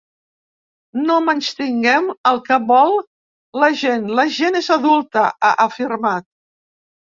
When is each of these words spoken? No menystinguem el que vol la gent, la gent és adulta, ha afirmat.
No 1.09 1.17
menystinguem 1.25 2.07
el 2.31 2.41
que 2.49 2.59
vol 2.73 2.95
la 3.67 3.71
gent, 3.85 4.11
la 4.23 4.27
gent 4.41 4.61
és 4.65 4.73
adulta, 4.81 5.29
ha 5.51 5.57
afirmat. 5.71 6.31